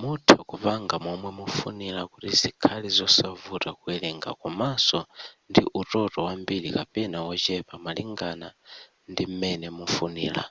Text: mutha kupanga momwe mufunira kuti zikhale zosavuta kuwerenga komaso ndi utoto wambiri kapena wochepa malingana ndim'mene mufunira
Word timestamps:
mutha 0.00 0.36
kupanga 0.50 0.94
momwe 1.04 1.30
mufunira 1.38 2.00
kuti 2.12 2.30
zikhale 2.40 2.88
zosavuta 2.96 3.70
kuwerenga 3.78 4.30
komaso 4.40 4.98
ndi 5.48 5.62
utoto 5.80 6.18
wambiri 6.26 6.68
kapena 6.76 7.18
wochepa 7.26 7.74
malingana 7.84 8.48
ndim'mene 9.10 9.66
mufunira 9.76 10.42